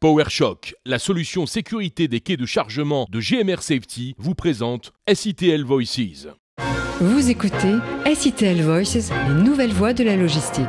PowerShock, 0.00 0.74
la 0.86 0.98
solution 0.98 1.44
sécurité 1.44 2.08
des 2.08 2.20
quais 2.20 2.38
de 2.38 2.46
chargement 2.46 3.06
de 3.10 3.20
GMR 3.20 3.60
Safety, 3.60 4.14
vous 4.16 4.34
présente 4.34 4.94
SITL 5.06 5.62
Voices. 5.62 6.26
Vous 7.02 7.28
écoutez 7.28 7.74
SITL 8.14 8.62
Voices, 8.62 9.10
les 9.28 9.34
nouvelles 9.34 9.74
voies 9.74 9.92
de 9.92 10.02
la 10.02 10.16
logistique. 10.16 10.64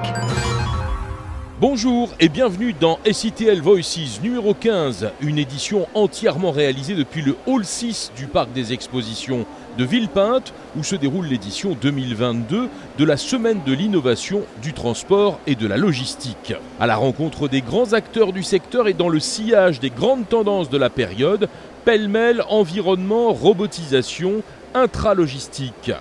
Bonjour 1.61 2.13
et 2.19 2.27
bienvenue 2.27 2.73
dans 2.73 2.99
SITL 3.09 3.61
Voices 3.61 4.19
numéro 4.21 4.53
15, 4.53 5.11
une 5.21 5.37
édition 5.37 5.87
entièrement 5.93 6.51
réalisée 6.51 6.95
depuis 6.95 7.21
le 7.21 7.37
Hall 7.45 7.63
6 7.63 8.11
du 8.17 8.27
Parc 8.27 8.51
des 8.51 8.73
Expositions 8.73 9.45
de 9.77 9.83
Villepinte, 9.83 10.53
où 10.77 10.83
se 10.83 10.95
déroule 10.95 11.27
l'édition 11.27 11.77
2022 11.79 12.69
de 12.97 13.05
la 13.05 13.17
Semaine 13.17 13.61
de 13.65 13.73
l'innovation 13.73 14.41
du 14.61 14.73
transport 14.73 15.39
et 15.47 15.55
de 15.55 15.67
la 15.67 15.77
logistique. 15.77 16.53
À 16.79 16.87
la 16.87 16.95
rencontre 16.95 17.47
des 17.47 17.61
grands 17.61 17.93
acteurs 17.93 18.33
du 18.33 18.43
secteur 18.43 18.87
et 18.87 18.93
dans 18.93 19.09
le 19.09 19.19
sillage 19.19 19.79
des 19.79 19.89
grandes 19.89 20.27
tendances 20.27 20.69
de 20.69 20.77
la 20.77 20.89
période, 20.89 21.49
pêle-mêle, 21.85 22.43
environnement, 22.49 23.33
robotisation, 23.33 24.43
intralogistique. 24.73 25.91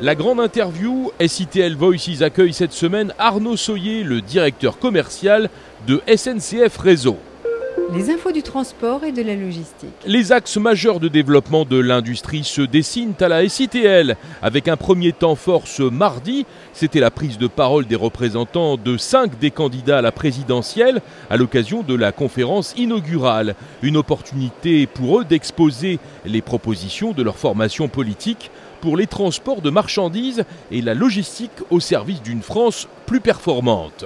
La 0.00 0.14
grande 0.14 0.40
interview, 0.40 1.10
SITL 1.20 1.76
Voices 1.76 2.22
accueille 2.22 2.54
cette 2.54 2.72
semaine 2.72 3.12
Arnaud 3.18 3.56
Soyer, 3.56 4.02
le 4.02 4.22
directeur 4.22 4.78
commercial 4.78 5.50
de 5.86 6.00
SNCF 6.06 6.78
Réseau. 6.78 7.18
Les 7.92 8.10
infos 8.10 8.30
du 8.30 8.42
transport 8.42 9.02
et 9.02 9.10
de 9.10 9.20
la 9.20 9.34
logistique. 9.34 9.90
Les 10.06 10.30
axes 10.30 10.58
majeurs 10.58 11.00
de 11.00 11.08
développement 11.08 11.64
de 11.64 11.76
l'industrie 11.76 12.44
se 12.44 12.62
dessinent 12.62 13.14
à 13.20 13.26
la 13.26 13.48
SITL, 13.48 14.16
avec 14.42 14.68
un 14.68 14.76
premier 14.76 15.12
temps 15.12 15.34
fort 15.34 15.66
ce 15.66 15.82
mardi. 15.82 16.46
C'était 16.72 17.00
la 17.00 17.10
prise 17.10 17.36
de 17.36 17.48
parole 17.48 17.86
des 17.86 17.96
représentants 17.96 18.76
de 18.76 18.96
cinq 18.96 19.38
des 19.40 19.50
candidats 19.50 19.98
à 19.98 20.02
la 20.02 20.12
présidentielle 20.12 21.02
à 21.30 21.36
l'occasion 21.36 21.82
de 21.82 21.94
la 21.94 22.12
conférence 22.12 22.74
inaugurale. 22.76 23.56
Une 23.82 23.96
opportunité 23.96 24.86
pour 24.86 25.20
eux 25.20 25.24
d'exposer 25.24 25.98
les 26.24 26.42
propositions 26.42 27.10
de 27.10 27.24
leur 27.24 27.38
formation 27.38 27.88
politique 27.88 28.52
pour 28.80 28.96
les 28.96 29.08
transports 29.08 29.62
de 29.62 29.70
marchandises 29.70 30.44
et 30.70 30.80
la 30.80 30.94
logistique 30.94 31.50
au 31.70 31.80
service 31.80 32.22
d'une 32.22 32.42
France 32.42 32.86
plus 33.06 33.20
performante. 33.20 34.04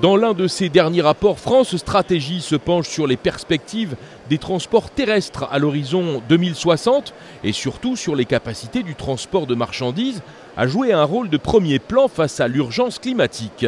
Dans 0.00 0.14
l'un 0.16 0.32
de 0.32 0.46
ses 0.46 0.68
derniers 0.68 1.02
rapports, 1.02 1.40
France 1.40 1.76
Stratégie 1.76 2.40
se 2.40 2.54
penche 2.54 2.88
sur 2.88 3.08
les 3.08 3.16
perspectives 3.16 3.96
des 4.30 4.38
transports 4.38 4.90
terrestres 4.90 5.48
à 5.50 5.58
l'horizon 5.58 6.22
2060 6.28 7.12
et 7.42 7.52
surtout 7.52 7.96
sur 7.96 8.14
les 8.14 8.24
capacités 8.24 8.84
du 8.84 8.94
transport 8.94 9.48
de 9.48 9.56
marchandises 9.56 10.22
à 10.56 10.68
jouer 10.68 10.92
un 10.92 11.02
rôle 11.02 11.30
de 11.30 11.36
premier 11.36 11.80
plan 11.80 12.06
face 12.06 12.38
à 12.38 12.46
l'urgence 12.46 13.00
climatique. 13.00 13.66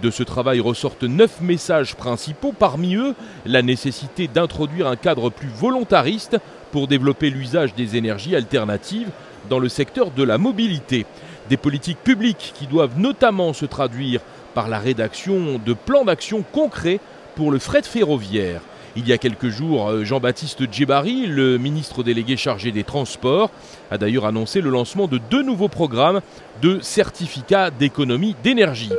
De 0.00 0.12
ce 0.12 0.22
travail 0.22 0.60
ressortent 0.60 1.02
neuf 1.02 1.40
messages 1.40 1.96
principaux, 1.96 2.54
parmi 2.56 2.94
eux 2.94 3.16
la 3.44 3.62
nécessité 3.62 4.28
d'introduire 4.28 4.86
un 4.86 4.96
cadre 4.96 5.28
plus 5.28 5.48
volontariste 5.48 6.36
pour 6.70 6.86
développer 6.86 7.30
l'usage 7.30 7.74
des 7.74 7.96
énergies 7.96 8.36
alternatives 8.36 9.10
dans 9.50 9.58
le 9.58 9.68
secteur 9.68 10.12
de 10.12 10.22
la 10.22 10.38
mobilité. 10.38 11.04
Des 11.50 11.56
politiques 11.56 12.02
publiques 12.02 12.52
qui 12.54 12.68
doivent 12.68 12.98
notamment 12.98 13.52
se 13.52 13.66
traduire 13.66 14.20
par 14.54 14.68
la 14.68 14.78
rédaction 14.78 15.60
de 15.64 15.72
plans 15.72 16.04
d'action 16.04 16.44
concrets 16.52 17.00
pour 17.34 17.50
le 17.50 17.58
fret 17.58 17.82
ferroviaire. 17.82 18.60
Il 18.96 19.08
y 19.08 19.12
a 19.12 19.18
quelques 19.18 19.48
jours, 19.48 19.88
euh, 19.88 20.04
Jean-Baptiste 20.04 20.72
Djebari, 20.72 21.26
le 21.26 21.58
ministre 21.58 22.04
délégué 22.04 22.36
chargé 22.36 22.70
des 22.70 22.84
Transports, 22.84 23.50
a 23.90 23.98
d'ailleurs 23.98 24.24
annoncé 24.24 24.60
le 24.60 24.70
lancement 24.70 25.08
de 25.08 25.18
deux 25.18 25.42
nouveaux 25.42 25.68
programmes 25.68 26.20
de 26.62 26.78
certificats 26.80 27.70
d'économie 27.70 28.36
d'énergie. 28.44 28.92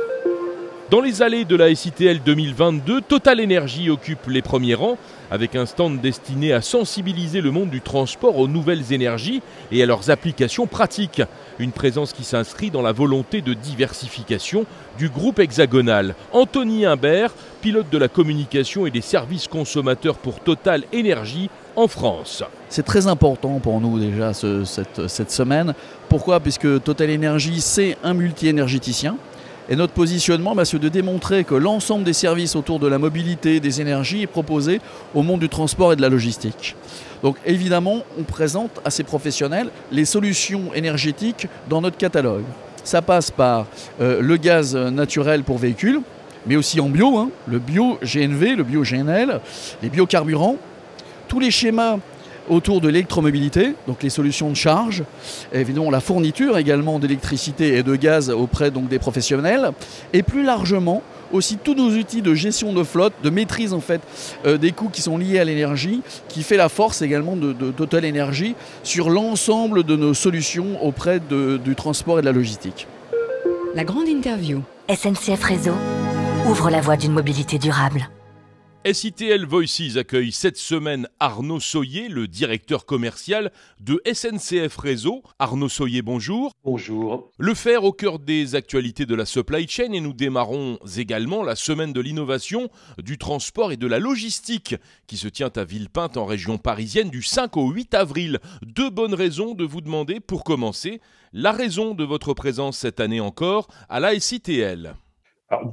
Dans 0.88 1.00
les 1.00 1.20
allées 1.20 1.44
de 1.44 1.56
la 1.56 1.74
SITL 1.74 2.20
2022, 2.24 3.00
Total 3.00 3.40
Energy 3.40 3.90
occupe 3.90 4.28
les 4.28 4.40
premiers 4.40 4.76
rangs 4.76 4.98
avec 5.32 5.56
un 5.56 5.66
stand 5.66 6.00
destiné 6.00 6.52
à 6.52 6.62
sensibiliser 6.62 7.40
le 7.40 7.50
monde 7.50 7.70
du 7.70 7.80
transport 7.80 8.38
aux 8.38 8.46
nouvelles 8.46 8.92
énergies 8.92 9.42
et 9.72 9.82
à 9.82 9.86
leurs 9.86 10.10
applications 10.10 10.68
pratiques. 10.68 11.22
Une 11.58 11.72
présence 11.72 12.12
qui 12.12 12.22
s'inscrit 12.22 12.70
dans 12.70 12.82
la 12.82 12.92
volonté 12.92 13.40
de 13.40 13.52
diversification 13.52 14.64
du 14.96 15.08
groupe 15.08 15.40
hexagonal. 15.40 16.14
Anthony 16.32 16.86
Imbert, 16.86 17.34
pilote 17.62 17.90
de 17.90 17.98
la 17.98 18.06
communication 18.06 18.86
et 18.86 18.92
des 18.92 19.00
services 19.00 19.48
consommateurs 19.48 20.18
pour 20.18 20.38
Total 20.38 20.84
Energy 20.94 21.50
en 21.74 21.88
France. 21.88 22.44
C'est 22.68 22.84
très 22.84 23.08
important 23.08 23.58
pour 23.58 23.80
nous 23.80 23.98
déjà 23.98 24.32
cette, 24.32 25.08
cette 25.08 25.32
semaine. 25.32 25.74
Pourquoi? 26.08 26.38
Puisque 26.38 26.80
Total 26.84 27.12
Energy, 27.12 27.60
c'est 27.60 27.98
un 28.04 28.14
multi-énergéticien. 28.14 29.16
Et 29.68 29.74
notre 29.74 29.92
positionnement, 29.92 30.54
bah, 30.54 30.64
c'est 30.64 30.78
de 30.78 30.88
démontrer 30.88 31.42
que 31.42 31.54
l'ensemble 31.54 32.04
des 32.04 32.12
services 32.12 32.54
autour 32.54 32.78
de 32.78 32.86
la 32.86 32.98
mobilité, 32.98 33.58
des 33.58 33.80
énergies 33.80 34.22
est 34.22 34.28
proposé 34.28 34.80
au 35.14 35.22
monde 35.22 35.40
du 35.40 35.48
transport 35.48 35.92
et 35.92 35.96
de 35.96 36.02
la 36.02 36.08
logistique. 36.08 36.76
Donc 37.22 37.36
évidemment, 37.44 38.02
on 38.18 38.22
présente 38.22 38.80
à 38.84 38.90
ces 38.90 39.02
professionnels 39.02 39.70
les 39.90 40.04
solutions 40.04 40.72
énergétiques 40.74 41.48
dans 41.68 41.80
notre 41.80 41.96
catalogue. 41.96 42.44
Ça 42.84 43.02
passe 43.02 43.32
par 43.32 43.66
euh, 44.00 44.20
le 44.20 44.36
gaz 44.36 44.76
naturel 44.76 45.42
pour 45.42 45.58
véhicules, 45.58 46.00
mais 46.46 46.54
aussi 46.54 46.78
en 46.78 46.88
bio, 46.88 47.18
hein, 47.18 47.30
le 47.48 47.58
bio 47.58 47.98
GNV, 48.02 48.54
le 48.54 48.62
bio 48.62 48.82
GNL, 48.82 49.40
les 49.82 49.88
biocarburants, 49.88 50.56
tous 51.26 51.40
les 51.40 51.50
schémas 51.50 51.98
autour 52.48 52.80
de 52.80 52.88
l'électromobilité, 52.88 53.74
donc 53.86 54.02
les 54.02 54.10
solutions 54.10 54.50
de 54.50 54.56
charge, 54.56 55.04
évidemment 55.52 55.90
la 55.90 56.00
fourniture 56.00 56.58
également 56.58 56.98
d'électricité 56.98 57.76
et 57.76 57.82
de 57.82 57.96
gaz 57.96 58.30
auprès 58.30 58.70
donc, 58.70 58.88
des 58.88 58.98
professionnels, 58.98 59.72
et 60.12 60.22
plus 60.22 60.42
largement 60.42 61.02
aussi 61.32 61.56
tous 61.56 61.74
nos 61.74 61.90
outils 61.90 62.22
de 62.22 62.34
gestion 62.34 62.72
de 62.72 62.84
flotte, 62.84 63.14
de 63.22 63.30
maîtrise 63.30 63.72
en 63.72 63.80
fait 63.80 64.00
euh, 64.44 64.58
des 64.58 64.72
coûts 64.72 64.88
qui 64.88 65.02
sont 65.02 65.18
liés 65.18 65.38
à 65.38 65.44
l'énergie, 65.44 66.02
qui 66.28 66.42
fait 66.42 66.56
la 66.56 66.68
force 66.68 67.02
également 67.02 67.36
de, 67.36 67.52
Total 67.72 68.06
Energy 68.06 68.54
sur 68.82 69.10
l'ensemble 69.10 69.82
de 69.82 69.96
nos 69.96 70.14
solutions 70.14 70.82
auprès 70.84 71.20
du 71.20 71.74
transport 71.74 72.18
et 72.18 72.20
de 72.22 72.26
la 72.26 72.32
logistique. 72.32 72.86
La 73.74 73.84
grande 73.84 74.08
interview. 74.08 74.62
SNCF 74.88 75.42
Réseau 75.42 75.74
ouvre 76.48 76.70
la 76.70 76.80
voie 76.80 76.96
d'une 76.96 77.12
mobilité 77.12 77.58
durable. 77.58 78.08
SITL 78.92 79.46
Voices 79.46 79.96
accueille 79.96 80.30
cette 80.30 80.56
semaine 80.56 81.08
Arnaud 81.18 81.58
Soyer, 81.58 82.08
le 82.08 82.28
directeur 82.28 82.86
commercial 82.86 83.50
de 83.80 84.00
SNCF 84.06 84.76
Réseau. 84.76 85.24
Arnaud 85.40 85.68
Soyer, 85.68 86.02
bonjour. 86.02 86.52
Bonjour. 86.62 87.32
Le 87.36 87.54
faire 87.54 87.82
au 87.82 87.92
cœur 87.92 88.20
des 88.20 88.54
actualités 88.54 89.04
de 89.04 89.16
la 89.16 89.24
supply 89.24 89.66
chain 89.66 89.90
et 89.92 90.00
nous 90.00 90.12
démarrons 90.12 90.78
également 90.96 91.42
la 91.42 91.56
semaine 91.56 91.92
de 91.92 92.00
l'innovation, 92.00 92.68
du 92.98 93.18
transport 93.18 93.72
et 93.72 93.76
de 93.76 93.88
la 93.88 93.98
logistique 93.98 94.76
qui 95.08 95.16
se 95.16 95.26
tient 95.26 95.50
à 95.56 95.64
Villepinte 95.64 96.16
en 96.16 96.24
région 96.24 96.56
parisienne 96.56 97.10
du 97.10 97.22
5 97.22 97.56
au 97.56 97.68
8 97.70 97.92
avril. 97.94 98.38
Deux 98.62 98.90
bonnes 98.90 99.14
raisons 99.14 99.54
de 99.54 99.64
vous 99.64 99.80
demander 99.80 100.20
pour 100.20 100.44
commencer 100.44 101.00
la 101.32 101.50
raison 101.50 101.94
de 101.94 102.04
votre 102.04 102.34
présence 102.34 102.78
cette 102.78 103.00
année 103.00 103.20
encore 103.20 103.66
à 103.88 103.98
la 103.98 104.18
SITL. 104.18 104.94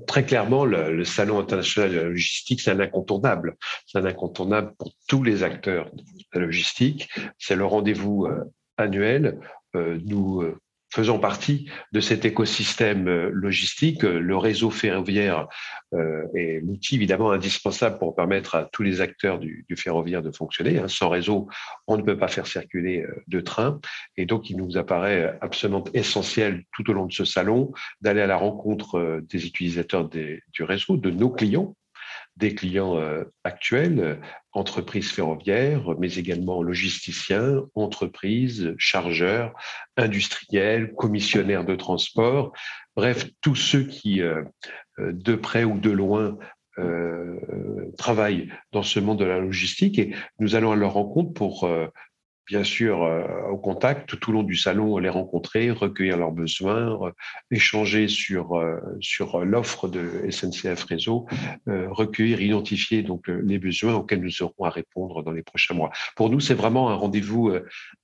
Très 0.06 0.24
clairement, 0.24 0.66
le, 0.66 1.04
Salon 1.04 1.40
international 1.40 1.92
de 1.92 1.96
la 1.96 2.04
logistique, 2.04 2.62
c'est 2.62 2.72
un 2.72 2.80
incontournable. 2.80 3.58
C'est 3.88 3.98
un 3.98 4.06
incontournable 4.06 4.74
pour 4.78 4.92
tous 5.08 5.24
les 5.24 5.42
acteurs 5.42 5.90
de 5.96 6.04
la 6.34 6.42
logistique. 6.42 7.10
C'est 7.40 7.56
le 7.56 7.66
rendez-vous 7.66 8.26
euh, 8.26 8.44
annuel. 8.78 9.40
Euh, 9.76 10.00
nous 10.06 10.42
euh, 10.44 10.60
faisons 10.94 11.18
partie 11.18 11.70
de 11.92 12.00
cet 12.00 12.24
écosystème 12.24 13.08
euh, 13.08 13.32
logistique. 13.34 14.04
Le 14.04 14.38
réseau 14.38 14.70
ferroviaire 14.70 15.48
euh, 15.94 16.24
est 16.36 16.62
l'outil 16.64 16.96
évidemment 16.96 17.32
indispensable 17.32 17.98
pour 17.98 18.16
permettre 18.16 18.54
à 18.54 18.70
tous 18.72 18.84
les 18.84 19.02
acteurs 19.02 19.40
du, 19.40 19.66
ferroviaire 19.76 20.22
de 20.22 20.32
fonctionner. 20.32 20.78
Hein. 20.78 20.88
Sans 20.88 21.10
réseau, 21.10 21.50
on 21.88 21.98
ne 21.98 22.04
peut 22.04 22.18
pas 22.18 22.28
faire 22.28 22.46
circuler 22.46 23.02
euh, 23.02 23.24
de 23.28 23.40
train. 23.40 23.80
Et 24.18 24.28
donc, 24.28 24.52
il 24.52 24.58
nous 24.58 24.78
apparaît 24.78 25.36
absolument 25.42 25.84
essentiel 25.96 26.64
tout 26.76 26.88
au 26.92 26.94
long 26.94 27.08
de 27.08 27.14
ce 27.14 27.26
salon 27.26 27.72
d'aller 28.02 28.22
à 28.22 28.28
la 28.28 28.38
rencontre 28.38 29.22
des 29.28 29.48
utilisateurs 29.48 30.08
du 30.10 30.44
réseau, 30.60 30.98
de 30.98 31.10
nos 31.10 31.32
clients, 31.32 31.76
des 32.38 32.56
clients 32.56 32.98
euh, 32.98 33.24
actuels, 33.44 34.00
euh, 34.00 34.16
entreprises 34.54 35.12
ferroviaires, 35.12 35.84
mais 36.00 36.16
également 36.16 36.62
logisticiens, 36.62 37.64
entreprises, 37.76 38.74
chargeurs, 38.78 39.54
industriels, 39.98 40.94
commissionnaires 40.94 41.66
de 41.66 41.76
transport, 41.76 42.54
bref, 42.96 43.30
tous 43.42 43.56
ceux 43.56 43.84
qui, 43.84 44.22
euh, 44.22 44.44
de 45.00 45.36
près 45.36 45.64
ou 45.64 45.80
de 45.80 45.92
loin, 45.92 46.38
travaillent 48.00 48.52
dans 48.72 48.82
ce 48.82 49.00
monde 49.00 49.20
de 49.20 49.26
la 49.26 49.38
logistique. 49.38 50.00
Et 50.00 50.16
nous 50.40 50.56
allons 50.56 50.72
à 50.72 50.76
leur 50.76 50.94
rencontre 50.94 51.32
pour 51.32 51.70
bien 52.48 52.64
sûr 52.64 53.04
euh, 53.04 53.24
au 53.50 53.58
contact 53.58 54.08
tout 54.08 54.30
au 54.30 54.34
long 54.34 54.44
du 54.44 54.56
salon, 54.56 54.98
les 54.98 55.10
rencontrer, 55.10 55.72
recueillir 55.72 56.18
leurs 56.18 56.32
besoins, 56.32 57.12
échanger 57.52 58.08
sur, 58.08 58.58
euh, 58.58 58.80
sur 59.00 59.46
l'offre 59.46 59.88
de 59.88 60.30
SNCF 60.30 60.84
Réseau, 60.84 61.26
euh, 61.68 61.88
recueillir, 61.90 62.42
identifier 62.42 63.02
donc 63.04 63.28
les 63.28 63.60
besoins 63.60 63.96
auxquels 63.96 64.22
nous 64.22 64.42
aurons 64.42 64.66
à 64.66 64.70
répondre 64.70 65.24
dans 65.24 65.32
les 65.32 65.44
prochains 65.44 65.74
mois. 65.74 65.92
Pour 66.16 66.30
nous, 66.30 66.40
c'est 66.40 66.54
vraiment 66.54 66.90
un 66.90 66.96
rendez-vous 66.96 67.54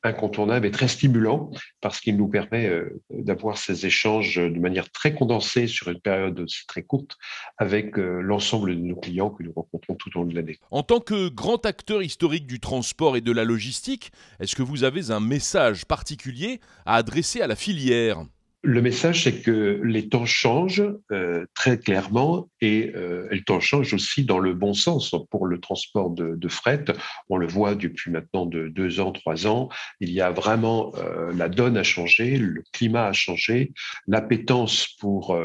incontournable 0.04 0.66
et 0.66 0.72
très 0.72 0.88
stimulant 0.88 1.52
parce 1.82 2.00
qu'il 2.00 2.18
nous 2.18 2.28
permet 2.28 2.70
d'avoir 3.10 3.58
ces 3.58 3.86
échanges 3.86 4.36
de 4.36 4.60
manière 4.60 4.90
très 4.92 5.14
condensée 5.14 5.68
sur 5.68 5.90
une 5.90 6.00
période 6.00 6.40
aussi 6.40 6.66
très 6.68 6.84
courte 6.84 7.18
avec 7.58 7.98
l'ensemble 7.98 8.76
de 8.76 8.82
nos 8.82 8.96
clients 8.96 9.30
que 9.30 9.44
nous 9.44 9.54
rencontrons 9.54 9.96
tout 9.96 10.10
au 10.16 10.22
long 10.22 10.26
de 10.26 10.36
l'année. 10.36 10.60
En 10.72 10.84
tant 10.84 11.00
que 11.00 11.30
grand 11.30 11.66
acteur 11.66 12.02
historique 12.02 12.48
du 12.48 12.60
transport 12.60 13.18
et 13.18 13.22
de 13.22 13.32
la 13.32 13.44
logistique, 13.44 14.12
est-ce 14.40 14.56
que 14.56 14.64
vous 14.64 14.84
avez 14.84 15.12
un 15.12 15.20
message 15.20 15.86
particulier 15.86 16.62
à 16.86 16.96
adresser 16.96 17.42
à 17.42 17.48
la 17.48 17.56
filière? 17.56 18.24
Le 18.62 18.82
message, 18.82 19.24
c'est 19.24 19.42
que 19.42 19.80
les 19.86 20.10
temps 20.10 20.26
changent 20.26 20.84
euh, 21.12 21.46
très 21.56 21.78
clairement 21.78 22.50
et 22.60 22.92
euh, 22.94 23.26
les 23.32 23.42
temps 23.42 23.62
changent 23.62 23.94
aussi 23.94 24.26
dans 24.26 24.40
le 24.40 24.54
bon 24.54 24.74
sens 24.74 25.16
pour 25.32 25.48
le 25.48 25.62
transport 25.62 26.10
de, 26.10 26.50
fret. 26.50 26.84
On 27.30 27.38
le 27.38 27.48
voit 27.48 27.76
depuis 27.76 28.12
maintenant 28.12 28.46
de 28.46 28.68
deux 28.68 29.00
ans, 29.00 29.14
trois 29.14 29.48
ans. 29.48 29.70
Il 30.02 30.12
y 30.12 30.20
a 30.20 30.32
vraiment 30.32 30.92
euh, 30.98 31.32
la 31.34 31.48
donne 31.48 31.78
a 31.78 31.84
changé, 31.84 32.38
le 32.38 32.62
climat 32.74 33.08
a 33.08 33.14
changé, 33.14 33.72
l'appétence 34.08 34.88
pour 35.00 35.38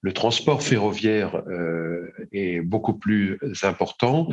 le 0.00 0.12
transport 0.12 0.62
ferroviaire 0.62 1.42
est 2.32 2.60
beaucoup 2.60 2.94
plus 2.94 3.38
important. 3.62 4.28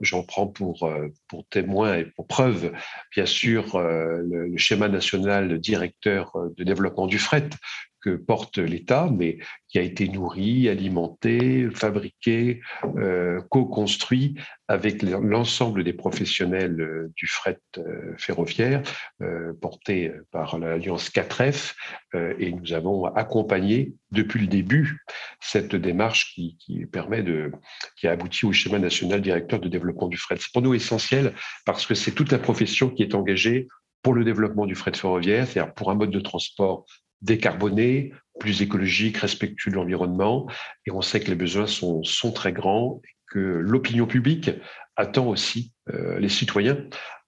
J'en 0.00 0.22
prends 0.22 0.46
pour, 0.46 0.90
pour 1.28 1.46
témoin 1.48 1.98
et 1.98 2.04
pour 2.04 2.26
preuve, 2.26 2.72
bien 3.14 3.26
sûr, 3.26 3.78
le, 3.78 4.48
le 4.48 4.56
schéma 4.56 4.88
national 4.88 5.58
directeur 5.58 6.32
de 6.56 6.64
développement 6.64 7.06
du 7.06 7.18
fret 7.18 7.48
porte 8.10 8.58
l'État, 8.58 9.08
mais 9.10 9.38
qui 9.68 9.78
a 9.78 9.82
été 9.82 10.08
nourri, 10.08 10.68
alimenté, 10.68 11.68
fabriqué, 11.70 12.60
euh, 12.98 13.40
co-construit 13.48 14.34
avec 14.68 15.02
l'ensemble 15.02 15.82
des 15.82 15.92
professionnels 15.92 16.80
euh, 16.80 17.12
du 17.16 17.26
fret 17.26 17.58
euh, 17.78 18.14
ferroviaire, 18.18 18.82
porté 19.60 20.12
par 20.30 20.58
l'Alliance 20.58 21.10
4F, 21.10 21.74
et 22.38 22.52
nous 22.52 22.72
avons 22.72 23.04
accompagné 23.04 23.94
depuis 24.10 24.40
le 24.40 24.46
début 24.46 25.00
cette 25.40 25.74
démarche 25.76 26.34
qui, 26.34 26.86
permet 26.90 27.22
de, 27.22 27.52
qui 27.96 28.08
a 28.08 28.12
abouti 28.12 28.44
au 28.44 28.52
schéma 28.52 28.78
national 28.78 29.20
directeur 29.20 29.60
de 29.60 29.68
développement 29.68 30.08
du 30.08 30.16
fret. 30.16 30.36
C'est 30.38 30.52
pour 30.52 30.62
nous 30.62 30.74
essentiel 30.74 31.34
parce 31.64 31.86
que 31.86 31.94
c'est 31.94 32.12
toute 32.12 32.32
la 32.32 32.38
profession 32.38 32.90
qui 32.90 33.02
est 33.02 33.14
engagée 33.14 33.68
pour 34.02 34.14
le 34.14 34.24
développement 34.24 34.66
du 34.66 34.74
fret 34.74 34.92
ferroviaire, 34.94 35.46
c'est-à-dire 35.46 35.72
pour 35.74 35.90
un 35.90 35.94
mode 35.94 36.10
de 36.10 36.20
transport 36.20 36.84
décarboné, 37.22 38.12
plus 38.38 38.62
écologique, 38.62 39.18
respectueux 39.18 39.70
de 39.70 39.76
l'environnement. 39.76 40.48
Et 40.86 40.90
on 40.90 41.02
sait 41.02 41.20
que 41.20 41.28
les 41.28 41.36
besoins 41.36 41.66
sont, 41.66 42.02
très 42.34 42.52
grands 42.52 43.00
et 43.04 43.14
que 43.28 43.38
l'opinion 43.38 44.06
publique 44.06 44.50
attend 44.96 45.26
aussi, 45.26 45.72
euh, 45.92 46.18
les 46.18 46.28
citoyens 46.28 46.78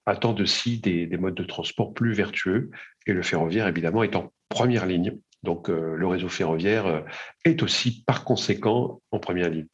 attendent 0.07 0.41
aussi 0.41 0.79
des, 0.79 1.07
des, 1.07 1.17
modes 1.17 1.35
de 1.35 1.45
transport 1.45 1.95
plus 1.95 2.13
vertueux. 2.13 2.71
Et 3.07 3.13
le 3.13 3.23
ferroviaire, 3.23 3.69
évidemment, 3.69 4.03
est 4.03 4.17
en 4.17 4.33
première 4.49 4.87
ligne. 4.87 5.19
Donc 5.43 5.69
euh, 5.69 5.95
le 5.97 6.07
réseau 6.07 6.29
ferroviaire 6.29 6.87
euh, 6.87 7.01
est 7.45 7.63
aussi, 7.63 8.03
par 8.07 8.25
conséquent, 8.25 9.01
en 9.11 9.19
première 9.19 9.51
ligne. 9.51 9.67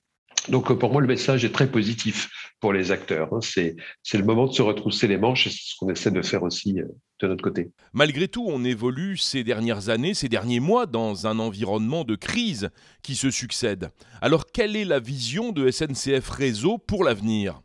Donc 0.48 0.72
pour 0.72 0.92
moi, 0.92 1.00
le 1.00 1.06
message 1.06 1.44
est 1.44 1.52
très 1.52 1.70
positif 1.70 2.39
pour 2.60 2.72
les 2.72 2.92
acteurs. 2.92 3.32
Hein. 3.32 3.40
C'est, 3.42 3.76
c'est 4.02 4.18
le 4.18 4.24
moment 4.24 4.46
de 4.46 4.52
se 4.52 4.62
retrousser 4.62 5.08
les 5.08 5.16
manches 5.16 5.46
et 5.46 5.50
c'est 5.50 5.62
ce 5.62 5.74
qu'on 5.78 5.88
essaie 5.88 6.10
de 6.10 6.22
faire 6.22 6.42
aussi 6.42 6.74
de 6.74 7.26
notre 7.26 7.42
côté. 7.42 7.70
Malgré 7.92 8.28
tout, 8.28 8.46
on 8.46 8.64
évolue 8.64 9.16
ces 9.16 9.44
dernières 9.44 9.88
années, 9.88 10.14
ces 10.14 10.28
derniers 10.28 10.60
mois, 10.60 10.86
dans 10.86 11.26
un 11.26 11.38
environnement 11.38 12.04
de 12.04 12.14
crise 12.14 12.70
qui 13.02 13.14
se 13.14 13.30
succède. 13.30 13.90
Alors, 14.20 14.46
quelle 14.46 14.76
est 14.76 14.84
la 14.84 15.00
vision 15.00 15.52
de 15.52 15.70
SNCF 15.70 16.28
Réseau 16.28 16.78
pour 16.78 17.04
l'avenir? 17.04 17.62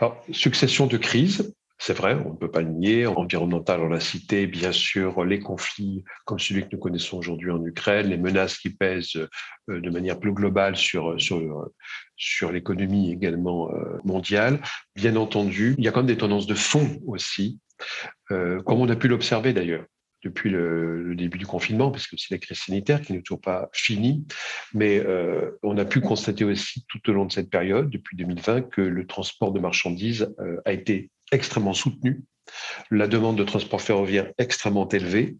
Alors, 0.00 0.22
succession 0.32 0.86
de 0.86 0.96
crises, 0.96 1.52
c'est 1.84 1.94
vrai, 1.94 2.14
on 2.14 2.30
ne 2.30 2.36
peut 2.36 2.50
pas 2.50 2.62
le 2.62 2.68
nier. 2.68 3.08
Environnemental, 3.08 3.80
on 3.80 3.88
l'a 3.88 3.98
cité, 3.98 4.46
bien 4.46 4.70
sûr, 4.70 5.24
les 5.24 5.40
conflits 5.40 6.04
comme 6.24 6.38
celui 6.38 6.62
que 6.62 6.68
nous 6.70 6.78
connaissons 6.78 7.18
aujourd'hui 7.18 7.50
en 7.50 7.64
Ukraine, 7.64 8.06
les 8.06 8.18
menaces 8.18 8.56
qui 8.56 8.70
pèsent 8.70 9.16
euh, 9.68 9.80
de 9.80 9.90
manière 9.90 10.20
plus 10.20 10.32
globale 10.32 10.76
sur, 10.76 11.20
sur, 11.20 11.68
sur 12.14 12.52
l'économie 12.52 13.10
également 13.10 13.74
euh, 13.74 13.98
mondiale. 14.04 14.62
Bien 14.94 15.16
entendu, 15.16 15.74
il 15.76 15.82
y 15.82 15.88
a 15.88 15.90
quand 15.90 16.00
même 16.00 16.06
des 16.06 16.16
tendances 16.16 16.46
de 16.46 16.54
fond 16.54 17.00
aussi 17.04 17.58
euh, 18.30 18.62
comme 18.62 18.78
on 18.78 18.88
a 18.88 18.94
pu 18.94 19.08
l'observer 19.08 19.52
d'ailleurs 19.52 19.84
depuis 20.22 20.50
le, 20.50 21.16
début 21.16 21.38
du 21.38 21.46
confinement, 21.46 21.90
parce 21.90 22.06
que 22.06 22.16
c'est 22.16 22.30
la 22.30 22.38
crise 22.38 22.58
sanitaire 22.60 23.00
qui 23.00 23.12
n'est 23.12 23.22
toujours 23.22 23.40
pas 23.40 23.68
finie, 23.72 24.24
mais 24.72 25.04
on 25.64 25.76
a 25.76 25.84
pu 25.84 26.00
constater 26.00 26.44
aussi 26.44 26.84
tout 26.88 27.10
au 27.10 27.12
long 27.12 27.24
de 27.24 27.32
cette 27.32 27.50
période, 27.50 27.90
depuis 27.90 28.16
2020, 28.16 28.70
que 28.70 28.82
le 28.82 29.04
transport 29.08 29.50
de 29.50 29.58
marchandises 29.58 30.32
a 30.64 30.72
été 30.72 31.10
extrêmement 31.32 31.74
soutenu, 31.74 32.22
la 32.90 33.08
demande 33.08 33.36
de 33.36 33.44
transport 33.44 33.80
ferroviaire 33.80 34.30
extrêmement 34.38 34.88
élevée, 34.88 35.36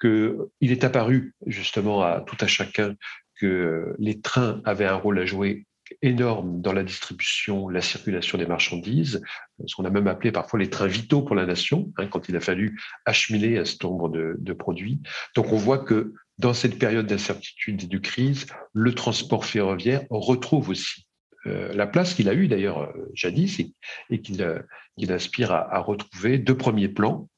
qu'il 0.00 0.48
est 0.60 0.84
apparu 0.84 1.34
justement 1.46 2.02
à 2.02 2.20
tout 2.20 2.36
à 2.40 2.46
chacun 2.46 2.94
que 3.36 3.94
les 3.98 4.20
trains 4.20 4.60
avaient 4.64 4.86
un 4.86 4.96
rôle 4.96 5.18
à 5.18 5.24
jouer 5.24 5.66
énorme 6.02 6.60
dans 6.60 6.72
la 6.72 6.84
distribution, 6.84 7.68
la 7.68 7.80
circulation 7.80 8.38
des 8.38 8.46
marchandises, 8.46 9.20
ce 9.66 9.74
qu'on 9.74 9.84
a 9.84 9.90
même 9.90 10.06
appelé 10.06 10.32
parfois 10.32 10.58
les 10.58 10.70
trains 10.70 10.86
vitaux 10.86 11.22
pour 11.22 11.34
la 11.34 11.46
nation, 11.46 11.92
hein, 11.96 12.06
quand 12.06 12.28
il 12.28 12.36
a 12.36 12.40
fallu 12.40 12.80
acheminer 13.06 13.58
un 13.58 13.64
certain 13.64 13.88
nombre 13.88 14.08
de, 14.08 14.52
produits. 14.52 15.00
Donc 15.34 15.52
on 15.52 15.56
voit 15.56 15.78
que 15.78 16.12
dans 16.38 16.54
cette 16.54 16.78
période 16.78 17.06
d'incertitude 17.06 17.84
et 17.84 17.86
de 17.86 17.98
crise, 17.98 18.46
le 18.72 18.94
transport 18.94 19.44
ferroviaire 19.44 20.04
retrouve 20.10 20.70
aussi 20.70 21.06
la 21.44 21.86
place 21.86 22.14
qu'il 22.14 22.28
a 22.28 22.34
eue 22.34 22.48
d'ailleurs 22.48 22.82
euh, 22.82 23.10
jadis 23.14 23.60
et, 24.10 24.20
qu'il 24.20 24.42
euh, 24.42 24.60
aspire 25.08 25.52
à, 25.52 25.78
retrouver 25.80 26.38
de 26.38 26.52
premier 26.52 26.88
plan 26.88 27.28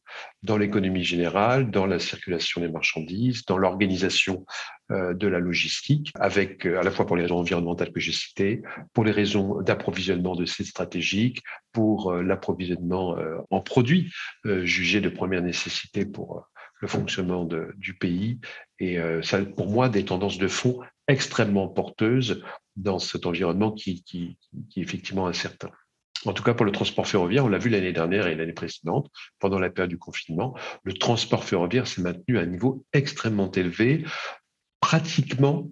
dans 0.43 0.57
l'économie 0.57 1.05
générale, 1.05 1.71
dans 1.71 1.87
la 1.87 1.99
circulation 1.99 2.61
des 2.61 2.69
marchandises, 2.69 3.45
dans 3.45 3.57
l'organisation 3.57 4.45
euh, 4.91 5.15
de 5.15 5.27
la 5.27 5.39
logistique, 5.39 6.13
avec 6.19 6.67
euh, 6.67 6.81
à 6.81 6.83
la 6.83 6.91
fois 6.91 7.07
pour 7.07 7.17
les 7.17 7.23
raisons 7.23 7.39
environnementales 7.39 7.93
que 7.93 8.01
j'ai 8.01 8.13
citées, 8.13 8.63
pour 8.93 9.05
les 9.05 9.13
raisons 9.13 9.61
d'approvisionnement 9.61 10.35
de 10.35 10.45
sites 10.45 10.67
stratégiques, 10.67 11.43
pour 11.73 12.13
euh, 12.13 12.23
l'approvisionnement 12.23 13.17
en 13.51 13.61
produits 13.61 14.13
jugés 14.45 15.01
de 15.01 15.09
première 15.09 15.43
nécessité 15.43 16.05
pour 16.05 16.47
le 16.81 16.89
fonctionnement 16.89 17.49
du 17.77 17.95
pays. 17.95 18.41
Et 18.79 18.99
ça, 19.23 19.39
pour 19.45 19.69
moi, 19.69 19.89
des 19.89 20.05
tendances 20.05 20.39
de 20.39 20.49
fond 20.49 20.81
extrêmement 21.09 21.69
porteuses 21.69 22.43
dans 22.77 22.99
cet 22.99 23.27
environnement 23.27 23.73
qui, 23.73 24.03
qui, 24.05 24.39
qui 24.71 24.81
est 24.81 24.83
effectivement 24.83 25.27
incertain. 25.27 25.71
En 26.25 26.33
tout 26.33 26.43
cas, 26.43 26.55
pour 26.55 26.65
le 26.65 26.73
transport 26.73 27.07
ferroviaire, 27.07 27.45
on 27.45 27.49
l'a 27.49 27.59
vu 27.59 27.69
l'année 27.69 27.93
dernière 27.93 28.27
et 28.27 28.35
l'année 28.35 28.53
précédente, 28.53 29.11
pendant 29.41 29.59
la 29.59 29.71
période 29.71 29.91
du 29.91 29.99
confinement, 29.99 30.55
le 30.85 30.93
transport 30.93 31.45
ferroviaire 31.45 31.87
s'est 31.87 32.03
maintenu 32.03 32.39
à 32.39 32.43
un 32.43 32.47
niveau 32.47 32.85
extrêmement 32.93 33.51
élevé, 33.51 34.05
pratiquement, 34.81 35.69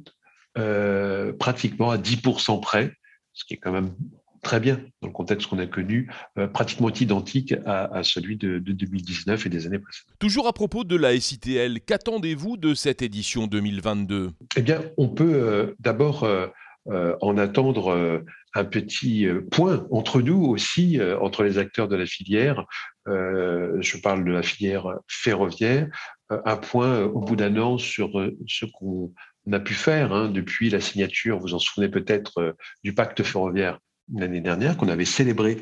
euh, 0.59 1.33
pratiquement 1.33 1.91
à 1.91 1.99
10% 1.99 2.61
près, 2.61 2.93
ce 3.33 3.45
qui 3.45 3.55
est 3.55 3.59
quand 3.59 3.73
même 3.73 3.95
très 4.43 4.59
bien 4.59 4.81
dans 5.03 5.09
le 5.09 5.13
contexte 5.13 5.49
qu'on 5.49 5.59
a 5.59 5.67
connu, 5.67 6.11
euh, 6.39 6.49
pratiquement 6.49 6.91
identique 6.91 7.55
à, 7.67 8.03
celui 8.03 8.37
de, 8.37 8.59
2019 8.59 9.47
et 9.47 9.49
des 9.51 9.67
années 9.67 9.79
précédentes. 9.79 10.17
Toujours 10.19 10.49
à 10.49 10.53
propos 10.53 10.83
de 10.83 10.97
la 10.97 11.19
SITL, 11.21 11.81
qu'attendez-vous 11.83 12.57
de 12.57 12.75
cette 12.75 13.03
édition 13.03 13.47
2022 13.47 14.31
Eh 14.57 14.63
bien, 14.63 14.83
on 14.97 15.09
peut 15.09 15.35
euh, 15.35 15.75
d'abord 15.79 16.27
en 16.87 17.37
attendre 17.39 18.25
un 18.55 18.65
petit 18.65 19.27
euh, 19.27 19.47
point 19.51 19.87
entre 19.91 20.21
nous 20.21 20.45
aussi, 20.45 20.99
euh, 20.99 21.19
entre 21.21 21.45
les 21.45 21.59
acteurs 21.59 21.89
de 21.89 21.97
la 21.97 22.07
filière. 22.07 22.67
Euh, 23.09 23.77
je 23.81 23.97
parle 23.99 24.25
de 24.25 24.33
la 24.33 24.43
filière 24.43 24.99
ferroviaire. 25.09 25.89
un 26.29 26.57
point 26.57 27.03
au 27.03 27.21
bout 27.21 27.37
d'un 27.37 27.57
an 27.57 27.79
sur 27.79 28.11
ce 28.47 28.65
qu'on 28.65 29.13
a 29.53 29.59
pu 29.59 29.75
faire 29.75 30.13
hein, 30.13 30.29
depuis 30.29 30.71
la 30.71 30.81
signature, 30.81 31.39
vous 31.39 31.55
en 31.55 31.59
souvenez 31.59 31.89
peut-être, 31.89 32.55
du 32.85 32.95
pacte 32.95 33.23
ferroviaire 33.23 33.81
l'année 34.15 34.41
dernière 34.41 34.77
qu'on 34.77 34.89
avait 34.89 35.05
célébré 35.05 35.57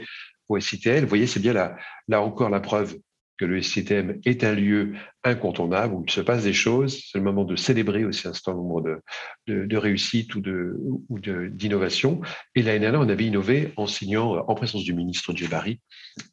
au 0.49 0.61
SITL. 0.61 1.03
Vous 1.03 1.09
voyez, 1.09 1.27
c'est 1.27 1.41
bien 1.41 1.55
là 1.55 2.23
encore 2.23 2.51
la 2.51 2.61
preuve 2.61 2.99
que 3.39 3.45
le 3.45 3.63
SCTM 3.63 4.21
est 4.25 4.45
un 4.45 4.55
lieu 4.55 4.95
incontournable 5.25 5.95
où 5.95 6.05
il 6.07 6.13
se 6.13 6.21
passe 6.21 6.45
des 6.45 6.53
choses. 6.53 7.03
C'est 7.11 7.19
le 7.19 7.25
moment 7.25 7.45
de 7.45 7.57
célébrer 7.57 8.05
aussi 8.05 8.29
un 8.29 8.33
certain 8.33 8.55
nombre 8.55 8.83
de, 8.83 9.01
de, 9.47 9.65
de 9.65 9.77
réussites 9.77 10.35
ou 10.35 10.41
de 10.41 10.77
ou 11.09 11.19
d'innovations. 11.19 12.21
Et 12.55 12.63
l'année 12.63 12.81
dernière, 12.81 13.01
on 13.01 13.09
avait 13.09 13.27
innové 13.27 13.73
en 13.77 13.87
signant, 13.87 14.45
en 14.47 14.55
présence 14.55 14.85
du 14.85 14.93
ministre 14.93 15.35
Djebari, 15.35 15.81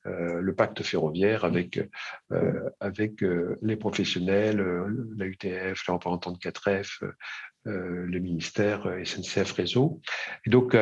euh, 0.06 0.42
le 0.42 0.56
pacte 0.56 0.84
ferroviaire 0.84 1.46
avec 1.46 1.78
euh, 2.32 2.70
euh, 3.24 3.56
les 3.62 3.76
professionnels, 3.76 4.60
euh, 4.60 4.88
la 5.18 5.26
UTF, 5.26 5.88
la 5.88 5.94
représentante 5.94 6.42
4F. 6.42 7.04
Euh, 7.04 8.06
le 8.06 8.20
ministère 8.20 8.88
SNCF 9.04 9.54
Réseau. 9.54 10.00
Et 10.46 10.52
donc, 10.52 10.78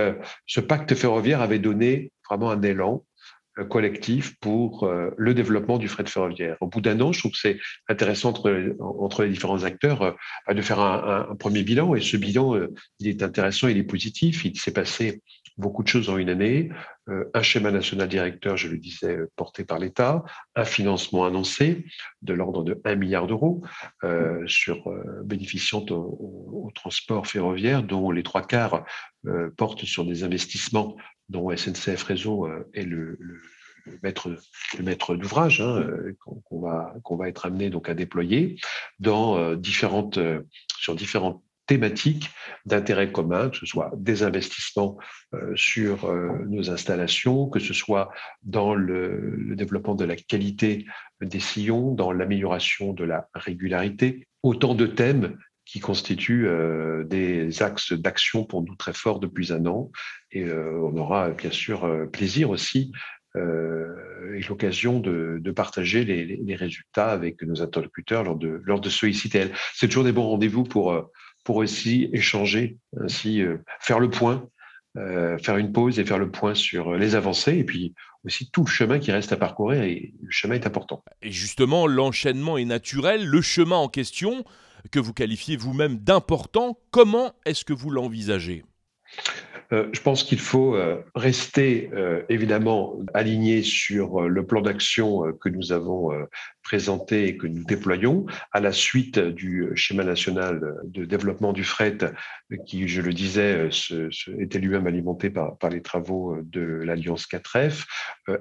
ce 0.46 0.60
pacte 0.60 0.94
ferroviaire 0.96 1.39
avait 1.39 1.60
donné 1.60 2.12
vraiment 2.30 2.51
un 2.51 2.62
élan 2.62 3.06
collectif 3.69 4.39
pour 4.39 4.91
le 5.17 5.33
développement 5.33 5.77
du 5.77 5.88
fret 5.88 6.05
ferroviaire. 6.05 6.57
Au 6.60 6.67
bout 6.67 6.81
d'un 6.81 7.00
an, 7.01 7.12
je 7.12 7.19
trouve 7.19 7.31
que 7.31 7.38
c'est 7.38 7.60
intéressant 7.88 8.29
entre, 8.29 8.75
entre 8.79 9.24
les 9.24 9.29
différents 9.29 9.63
acteurs 9.63 10.15
de 10.50 10.62
faire 10.62 10.79
un, 10.79 11.27
un, 11.29 11.36
premier 11.36 11.63
bilan. 11.63 11.93
Et 11.95 12.01
ce 12.01 12.17
bilan, 12.17 12.55
il 13.00 13.07
est 13.07 13.22
intéressant, 13.22 13.67
il 13.67 13.77
est 13.77 13.83
positif. 13.83 14.43
Il 14.45 14.57
s'est 14.60 14.74
passé 14.74 15.22
beaucoup 15.57 15.83
de 15.83 15.88
choses 15.88 16.10
en 16.10 16.17
une 16.17 16.29
année. 16.29 16.69
Euh, 17.10 17.25
un 17.33 17.41
schéma 17.41 17.72
national 17.72 18.07
directeur, 18.07 18.57
je 18.57 18.67
le 18.69 18.77
disais, 18.77 19.17
euh, 19.17 19.31
porté 19.36 19.65
par 19.65 19.77
l'État, 19.77 20.24
un 20.55 20.65
financement 20.65 21.25
annoncé 21.25 21.86
de 22.22 22.33
l'ordre 22.33 22.63
de 22.63 22.79
1 22.86 22.95
milliard 22.95 23.27
d'euros 23.27 23.62
euh, 24.03 24.41
sur 24.48 24.89
bénéficiant 25.24 25.86
au, 25.89 26.72
transport 26.74 27.27
ferroviaire, 27.27 27.83
dont 27.83 28.12
les 28.12 28.24
trois 28.24 28.41
quarts 28.41 28.83
portent 29.57 29.86
sur 29.86 30.05
des 30.05 30.24
investissements 30.24 30.98
dont 31.30 31.56
SNCF 31.56 32.03
Réseau 32.03 32.48
est 32.74 32.84
le, 32.84 33.18
maître, 34.01 35.15
d'ouvrage 35.15 35.62
hein, 35.62 35.86
qu'on 36.24 36.62
va, 36.62 36.94
qu'on 37.03 37.15
va 37.15 37.30
être 37.30 37.46
amené 37.46 37.70
donc 37.70 37.89
à 37.89 37.94
déployer 37.94 38.58
différentes, 39.00 40.20
sur 40.80 40.96
différentes 40.96 41.44
thématiques 41.65 42.30
d'intérêt 42.65 43.12
commun, 43.12 43.50
que 43.50 43.58
ce 43.58 43.65
soit 43.65 43.92
des 43.96 44.24
investissements 44.24 44.98
euh, 45.34 45.56
sur 45.56 46.06
euh, 46.06 46.46
nos 46.48 46.70
installations, 46.70 47.48
que 47.48 47.60
ce 47.60 47.74
soit 47.74 48.12
dans 48.44 48.75
le, 48.75 49.56
développement 49.56 49.96
de 49.96 50.06
la 50.06 50.15
qualité 50.15 50.86
des 51.22 51.39
sillons, 51.39 51.94
dans 51.94 52.12
l'amélioration 52.12 52.94
de 52.94 53.03
la 53.03 53.30
régularité, 53.34 54.27
autant 54.42 54.75
de 54.75 54.88
thèmes 54.88 55.38
qui 55.65 55.79
constituent 55.79 56.48
euh, 56.48 57.03
des 57.03 57.63
axes 57.63 57.93
d'action 57.93 58.43
pour 58.43 58.63
nous 58.63 58.75
très 58.75 58.93
forts 58.93 59.20
depuis 59.20 59.53
un 59.53 59.65
an. 59.65 59.91
Et 60.32 60.51
on 60.51 60.98
aura 60.98 61.29
bien 61.29 61.51
sûr 61.51 62.10
plaisir 62.12 62.50
aussi 62.50 62.91
et 63.36 64.41
l'occasion 64.50 65.00
de, 65.00 65.51
partager 65.55 66.03
les, 66.05 66.55
résultats 66.55 67.12
avec 67.12 67.43
nos 67.43 67.62
interlocuteurs 67.62 68.24
lors 68.24 68.36
de, 68.36 68.60
lors 68.65 68.82
de 68.82 68.89
ce 68.89 69.05
ICTL. 69.05 69.51
C'est 69.75 69.88
toujours 69.88 70.03
des 70.03 70.12
bons 70.12 70.27
rendez-vous 70.27 70.63
pour, 70.63 70.91
pour 71.43 71.58
aussi 71.58 72.10
échanger, 72.13 72.77
ainsi 73.00 73.41
euh, 73.41 73.58
faire 73.79 74.00
le 74.00 74.10
point, 74.10 74.48
euh, 74.98 75.38
faire 75.38 75.58
une 75.58 75.72
pause 75.72 76.00
et 76.00 76.05
faire 76.05 76.17
le 76.17 76.32
point 76.32 76.55
sur 76.55 76.93
les 76.93 77.15
avancées 77.15 77.58
et 77.58 77.63
puis 77.63 77.93
aussi 78.24 78.50
tout 78.51 78.63
le 78.63 78.70
chemin 78.70 79.00
qui 79.00 79.12
reste 79.12 79.34
à 79.34 79.38
parcourir 79.38 79.84
et 79.84 80.13
le 80.22 80.32
chemin 80.32 80.55
est 80.55 80.67
important. 80.67 81.03
Et 81.22 81.32
justement, 81.32 81.88
l'enchaînement 81.88 82.58
est 82.58 82.65
naturel, 82.65 83.25
le 83.25 83.41
chemin 83.41 83.75
en 83.75 83.89
question 83.89 84.46
que 84.91 84.99
vous 84.99 85.13
qualifiez 85.13 85.57
vous-même 85.57 85.97
d'important, 85.97 86.77
comment 86.91 87.33
est-ce 87.45 87.65
que 87.65 87.73
vous 87.73 87.89
l'envisagez? 87.89 88.63
Euh, 89.73 89.89
je 89.91 90.01
pense 90.01 90.23
qu'il 90.23 90.39
faut 90.39 90.75
euh, 90.75 91.01
rester 91.15 91.89
euh, 91.93 92.21
évidemment 92.29 92.99
aligné 93.13 93.63
sur 93.63 94.21
le 94.21 94.45
plan 94.45 94.61
d'action 94.61 95.33
que 95.41 95.49
nous 95.49 95.71
avons 95.71 96.11
présenté 96.61 97.27
et 97.27 97.37
que 97.37 97.47
nous 97.47 97.63
déployons 97.63 98.25
à 98.51 98.59
la 98.59 98.71
suite 98.71 99.19
du 99.19 99.69
schéma 99.75 100.03
national 100.03 100.75
de 100.83 101.05
développement 101.05 101.53
du 101.53 101.63
fret 101.63 101.97
qui, 102.65 102.87
je 102.87 103.01
le 103.01 103.13
disais, 103.13 103.69
était 104.39 104.59
lui-même 104.59 104.87
alimenté 104.87 105.29
par, 105.29 105.57
par, 105.57 105.69
les 105.69 105.81
travaux 105.81 106.37
de 106.43 106.61
l'Alliance 106.61 107.27
4F. 107.27 107.85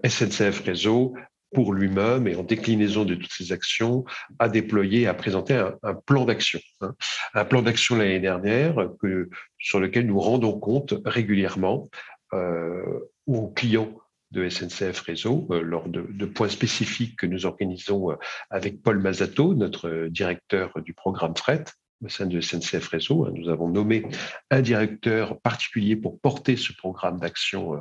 SNCF 0.04 0.60
Réseau 0.64 1.14
pour 1.52 1.72
lui-même 1.72 2.26
et 2.26 2.34
en 2.34 2.42
déclinaison 2.42 3.04
de 3.04 3.14
toutes 3.14 3.32
ces 3.32 3.52
actions, 3.52 4.04
a 4.38 4.48
déployé, 4.48 5.06
a 5.06 5.14
présenté 5.14 5.54
un, 5.54 5.94
plan 5.94 6.24
d'action. 6.24 6.60
Hein. 6.80 6.94
Un 7.34 7.44
plan 7.44 7.62
d'action 7.62 7.96
l'année 7.96 8.20
dernière 8.20 8.74
sur 9.58 9.80
lequel 9.80 10.06
nous 10.06 10.18
rendons 10.18 10.58
compte 10.58 10.94
régulièrement 11.04 11.90
euh, 12.32 13.00
aux 13.26 13.48
clients 13.48 13.92
de 14.30 14.48
SNCF 14.48 15.00
Réseau 15.00 15.46
euh, 15.50 15.60
lors 15.60 15.88
de, 15.88 16.06
de, 16.08 16.26
points 16.26 16.48
spécifiques 16.48 17.18
que 17.18 17.26
nous 17.26 17.44
organisons 17.44 18.10
euh, 18.10 18.16
avec 18.50 18.82
Paul 18.82 18.98
Mazato, 18.98 19.54
notre 19.54 20.06
directeur 20.08 20.72
du 20.82 20.94
programme 20.94 21.36
Fret, 21.36 21.64
au 22.02 22.08
sein 22.08 22.26
de 22.26 22.40
SNCF 22.40 22.88
Réseau. 22.88 23.28
Nous 23.30 23.48
avons 23.48 23.68
nommé 23.68 24.06
un 24.50 24.60
directeur 24.60 25.40
particulier 25.40 25.96
pour 25.96 26.20
porter 26.20 26.56
ce 26.56 26.72
programme 26.72 27.20
d'action 27.20 27.74
euh, 27.74 27.80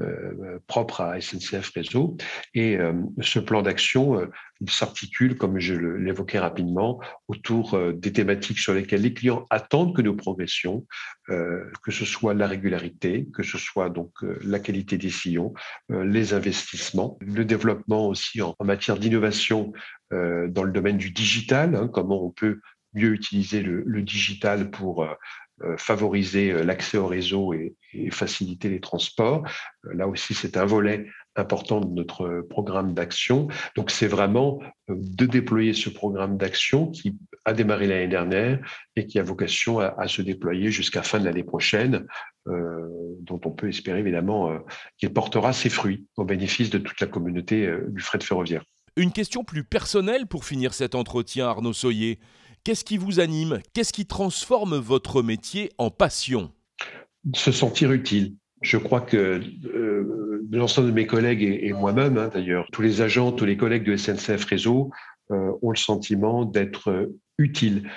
euh, 0.00 0.58
propre 0.66 1.02
à 1.02 1.20
SNCF 1.20 1.70
Réseau. 1.74 2.16
Et 2.54 2.76
euh, 2.76 2.92
ce 3.20 3.38
plan 3.38 3.62
d'action 3.62 4.28
s'articule, 4.68 5.36
comme 5.36 5.58
je 5.58 5.74
l'évoquais 5.74 6.38
rapidement, 6.38 7.00
autour 7.28 7.78
des 7.94 8.12
thématiques 8.12 8.58
sur 8.58 8.74
lesquelles 8.74 9.02
les 9.02 9.14
clients 9.14 9.46
attendent 9.50 9.96
que 9.96 10.02
nous 10.02 10.14
progressions, 10.14 10.86
que 11.26 11.90
ce 11.90 12.04
soit 12.04 12.34
la 12.34 12.46
régularité, 12.46 13.26
que 13.32 13.42
ce 13.42 13.56
soit 13.56 13.88
donc 13.88 14.10
la 14.42 14.58
qualité 14.58 14.98
des 14.98 15.08
sillons, 15.08 15.54
les 15.88 16.34
investissements, 16.34 17.16
le 17.22 17.46
développement 17.46 18.06
aussi 18.06 18.42
en, 18.42 18.54
matière 18.62 18.98
d'innovation 18.98 19.72
dans 20.10 20.62
le 20.62 20.72
domaine 20.72 20.98
du 20.98 21.10
digital, 21.10 21.74
hein, 21.74 21.88
comment 21.88 22.22
on 22.22 22.30
peut 22.30 22.60
mieux 22.94 23.12
utiliser 23.12 23.62
le, 23.62 24.02
digital 24.02 24.70
pour 24.70 25.02
euh, 25.02 25.14
euh, 25.62 25.76
favoriser 25.76 26.52
euh, 26.52 26.64
l'accès 26.64 26.98
au 26.98 27.06
réseau 27.06 27.52
et, 27.52 27.74
faciliter 28.12 28.68
les 28.68 28.78
transports. 28.78 29.42
Là 29.82 30.06
aussi, 30.06 30.32
c'est 30.32 30.56
un 30.56 30.64
volet 30.64 31.06
important 31.34 31.80
de 31.80 31.92
notre 31.92 32.46
programme 32.48 32.94
d'action. 32.94 33.48
Donc, 33.74 33.90
c'est 33.90 34.06
vraiment 34.06 34.60
de 34.88 35.26
déployer 35.26 35.72
ce 35.72 35.90
programme 35.90 36.36
d'action 36.36 36.88
qui 36.88 37.18
a 37.44 37.52
démarré 37.52 37.88
l'année 37.88 38.06
dernière 38.06 38.60
et 38.94 39.06
qui 39.06 39.18
a 39.18 39.24
vocation 39.24 39.80
à, 39.80 40.06
se 40.06 40.22
déployer 40.22 40.70
jusqu'à 40.70 41.02
fin 41.02 41.18
de 41.18 41.24
l'année 41.24 41.42
prochaine, 41.42 42.06
dont 42.46 43.40
on 43.44 43.50
peut 43.50 43.68
espérer 43.68 43.98
évidemment 43.98 44.56
qu'il 44.98 45.12
portera 45.12 45.52
ses 45.52 45.68
fruits 45.68 46.06
au 46.16 46.24
bénéfice 46.24 46.70
de 46.70 46.78
toute 46.78 47.00
la 47.00 47.08
communauté 47.08 47.68
du 47.88 48.02
fret 48.02 48.20
ferroviaire. 48.20 48.62
Une 48.94 49.12
question 49.12 49.42
plus 49.42 49.64
personnelle 49.64 50.28
pour 50.28 50.44
finir 50.44 50.74
cet 50.74 50.94
entretien, 50.94 51.48
Arnaud 51.48 51.72
Soyer. 51.72 52.20
Qu'est-ce 52.62 52.84
qui 52.84 52.98
vous 52.98 53.20
anime? 53.20 53.60
Qu'est-ce 53.72 53.92
qui 53.94 54.04
transforme 54.04 54.76
votre 54.76 55.22
métier 55.22 55.70
en 55.78 55.88
passion? 55.90 56.50
Se 57.34 57.52
sentir 57.52 57.90
utile. 57.90 58.34
Je 58.60 58.76
crois 58.76 59.00
que 59.00 59.40
euh, 59.64 60.46
l'ensemble 60.52 60.88
de 60.88 60.92
mes 60.92 61.06
collègues 61.06 61.42
et, 61.42 61.72
moi-même, 61.72 62.18
hein, 62.18 62.28
d'ailleurs, 62.32 62.66
tous 62.70 62.82
les 62.82 63.00
agents, 63.00 63.32
tous 63.32 63.46
les 63.46 63.56
collègues 63.56 63.84
de 63.84 63.96
SNCF 63.96 64.44
Réseau 64.44 64.90
euh, 65.30 65.52
ont 65.62 65.70
le 65.70 65.78
sentiment 65.78 66.44
d'être 66.44 66.90
euh, 66.90 67.18
utile 67.38 67.90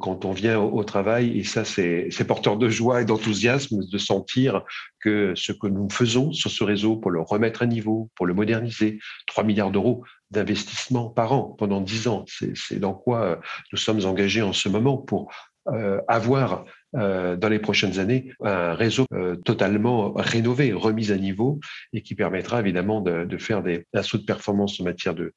quand 0.00 0.24
on 0.24 0.32
vient 0.32 0.58
au, 0.58 0.82
travail. 0.82 1.38
Et 1.38 1.44
ça, 1.44 1.64
c'est 1.64 2.10
porteur 2.26 2.56
de 2.56 2.68
joie 2.68 3.02
et 3.02 3.04
d'enthousiasme 3.04 3.84
de 3.88 3.98
sentir 3.98 4.64
que 4.98 5.34
ce 5.36 5.52
que 5.52 5.68
nous 5.68 5.88
faisons 5.88 6.32
sur 6.32 6.50
ce 6.50 6.64
réseau 6.64 6.96
pour 6.96 7.12
le 7.12 7.20
remettre 7.20 7.62
à 7.62 7.66
niveau, 7.66 8.10
pour 8.16 8.26
le 8.26 8.34
moderniser, 8.34 8.98
3 9.28 9.44
milliards 9.44 9.70
d'euros, 9.70 10.02
d'investissement 10.30 11.08
par 11.08 11.32
an 11.32 11.54
pendant 11.58 11.80
10 11.80 12.08
ans. 12.08 12.24
C'est 12.26 12.78
dans 12.78 12.94
quoi 12.94 13.22
euh, 13.22 13.36
nous 13.72 13.78
sommes 13.78 14.04
engagés 14.04 14.42
en 14.42 14.52
ce 14.52 14.68
moment 14.68 14.98
pour 14.98 15.32
euh, 15.68 16.00
avoir 16.08 16.64
euh, 16.96 17.36
dans 17.36 17.50
les 17.50 17.58
prochaines 17.58 17.98
années 17.98 18.32
un 18.40 18.72
réseau 18.72 19.06
totalement 19.44 20.12
rénové, 20.14 20.72
remis 20.72 21.12
à 21.12 21.16
niveau 21.16 21.60
et 21.92 22.02
qui 22.02 22.14
permettra 22.14 22.60
évidemment 22.60 23.00
de, 23.00 23.38
faire 23.38 23.62
des 23.62 23.86
assauts 23.94 24.18
de 24.18 24.24
performance 24.24 24.80
en 24.80 24.84
matière 24.84 25.14
de, 25.14 25.32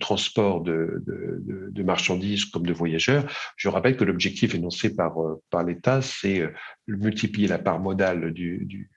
transport 0.00 0.62
de, 0.62 1.02
marchandises 1.84 2.46
comme 2.46 2.66
de 2.66 2.72
voyageurs. 2.72 3.24
Je 3.56 3.68
rappelle 3.68 3.96
que 3.96 4.04
l'objectif 4.04 4.54
énoncé 4.54 4.94
par, 4.94 5.14
l'État, 5.64 6.02
c'est 6.02 6.42
multiplier 6.88 7.46
la 7.46 7.58
part 7.58 7.78
modale 7.78 8.32
du 8.32 8.90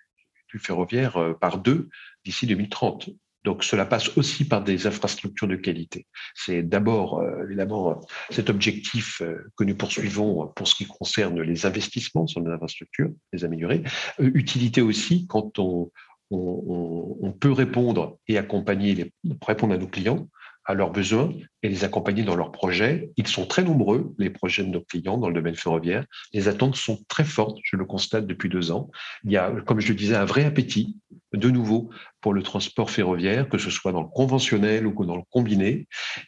ferroviaire 0.57 1.35
par 1.39 1.59
deux 1.59 1.89
d'ici 2.25 2.47
2030. 2.47 3.11
Donc 3.43 3.63
cela 3.63 3.85
passe 3.85 4.17
aussi 4.17 4.45
par 4.45 4.63
des 4.63 4.85
infrastructures 4.85 5.47
de 5.47 5.55
qualité. 5.55 6.07
C'est 6.35 6.61
d'abord 6.61 7.19
euh, 7.19 7.45
évidemment 7.45 8.01
cet 8.29 8.49
objectif 8.49 9.21
euh, 9.21 9.51
que 9.55 9.63
nous 9.63 9.75
poursuivons 9.75 10.47
pour 10.47 10.67
ce 10.67 10.75
qui 10.75 10.85
concerne 10.85 11.41
les 11.41 11.65
investissements 11.65 12.27
sur 12.27 12.41
les 12.41 12.51
infrastructures, 12.51 13.11
les 13.31 13.45
améliorer. 13.45 13.83
Euh, 14.19 14.31
utilité 14.33 14.81
aussi 14.81 15.25
quand 15.27 15.57
on, 15.59 15.91
on, 16.31 17.17
on, 17.21 17.31
peut 17.31 17.51
répondre 17.51 18.17
et 18.27 18.37
accompagner, 18.37 18.93
les, 18.93 19.13
répondre 19.41 19.73
à 19.73 19.77
nos 19.77 19.87
clients 19.87 20.27
à 20.69 20.75
leurs 20.75 20.91
besoins 20.91 21.33
et 21.63 21.67
les 21.67 21.83
accompagner 21.83 22.21
dans 22.21 22.35
leurs 22.35 22.51
projets. 22.51 23.09
Ils 23.17 23.25
sont 23.25 23.47
très 23.47 23.63
nombreux, 23.63 24.13
les 24.19 24.29
projets 24.29 24.63
de 24.63 24.69
nos 24.69 24.81
clients 24.81 25.17
dans 25.17 25.27
le 25.27 25.33
domaine 25.33 25.55
ferroviaire. 25.55 26.05
Les 26.31 26.47
attentes 26.47 26.75
sont 26.75 27.03
très 27.07 27.23
fortes, 27.23 27.57
je 27.63 27.75
le 27.75 27.85
constate 27.85 28.27
depuis 28.27 28.49
deux 28.49 28.69
ans. 28.69 28.91
Il 29.23 29.31
y 29.31 29.37
a, 29.37 29.51
comme 29.65 29.79
je 29.79 29.87
le 29.87 29.95
disais, 29.95 30.15
un 30.15 30.25
vrai 30.25 30.45
appétit 30.45 30.95
de 31.33 31.49
nouveau 31.49 31.89
pour 32.21 32.35
le 32.35 32.43
transport 32.43 32.91
ferroviaire, 32.91 33.49
que 33.49 33.57
ce 33.57 33.71
soit 33.71 33.91
dans 33.91 34.03
le 34.03 34.09
conventionnel 34.09 34.85
ou 34.85 35.05
dans 35.05 35.15
le 35.15 35.23
combiné. 35.31 35.87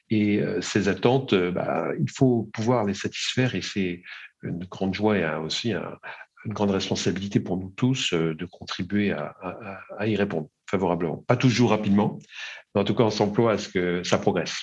Et 0.09 0.41
euh, 0.41 0.59
ces 0.59 0.89
attentes, 0.89 1.33
euh, 1.33 1.51
bah, 1.51 1.89
il 1.99 2.09
faut 2.09 2.49
pouvoir 2.51 2.83
les 2.85 2.95
satisfaire 2.95 3.53
et 3.53 3.61
c'est 3.61 4.01
une 4.41 4.65
grande 4.65 4.95
joie 4.95 5.19
et 5.19 5.35
aussi 5.35 5.71
une 6.45 6.53
grande 6.53 6.71
responsabilité 6.71 7.39
pour 7.39 7.57
nous 7.57 7.71
tous 7.75 8.13
euh, 8.13 8.35
de 8.35 8.45
contribuer 8.45 9.11
à, 9.11 10.07
y 10.07 10.15
répondre 10.15 10.47
favorablement. 10.69 11.23
Pas 11.27 11.35
toujours 11.35 11.71
rapidement, 11.71 12.19
mais 12.73 12.81
en 12.81 12.83
tout 12.83 12.95
cas, 12.95 13.03
on 13.03 13.09
s'emploie 13.09 13.53
à 13.53 13.57
ce 13.57 13.69
que 13.69 14.03
ça 14.03 14.17
progresse. 14.17 14.55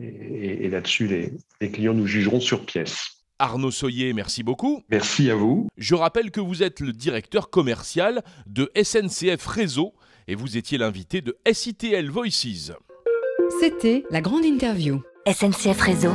Et, 0.00 0.68
là-dessus, 0.68 1.06
les, 1.06 1.32
les 1.60 1.70
clients 1.70 1.94
nous 1.94 2.06
jugeront 2.06 2.40
sur 2.40 2.64
pièce. 2.64 3.20
Arnaud 3.38 3.70
Soyer, 3.70 4.12
merci 4.12 4.42
beaucoup. 4.42 4.82
Merci 4.90 5.30
à 5.30 5.34
vous. 5.34 5.68
Je 5.76 5.94
rappelle 5.94 6.30
que 6.30 6.40
vous 6.40 6.62
êtes 6.62 6.80
le 6.80 6.92
directeur 6.92 7.50
commercial 7.50 8.22
de 8.46 8.70
SNCF 8.80 9.46
Réseau 9.46 9.94
et 10.28 10.34
vous 10.34 10.56
étiez 10.56 10.78
l'invité 10.78 11.22
de 11.22 11.36
SITL 11.50 12.10
Voices. 12.10 12.72
C'était 13.60 14.04
la 14.10 14.20
grande 14.20 14.44
interview. 14.44 15.02
SNCF 15.26 15.80
Réseau 15.80 16.12